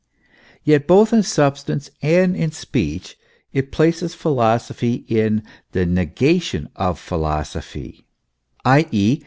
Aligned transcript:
Yes, 0.63 0.81
both 0.87 1.13
in 1.13 1.21
substance 1.21 1.91
and 2.01 2.35
in 2.35 2.51
speech, 2.51 3.17
it 3.53 3.71
places 3.71 4.15
philosophy 4.15 5.05
in 5.07 5.43
the 5.73 5.85
negation 5.85 6.69
of 6.75 6.97
philosophy, 6.97 8.07
i. 8.65 8.87
e. 8.89 9.19